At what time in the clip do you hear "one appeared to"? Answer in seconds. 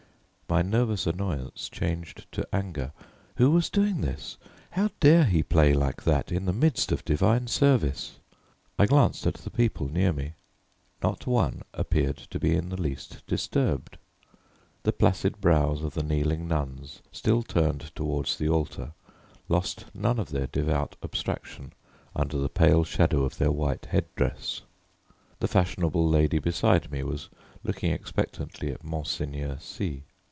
11.25-12.37